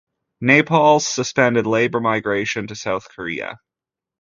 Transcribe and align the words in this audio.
Nepal 0.41 0.99
suspended 0.99 1.67
labour 1.67 1.99
migration 1.99 2.65
to 2.65 2.75
South 2.75 3.07
Korea. 3.09 3.59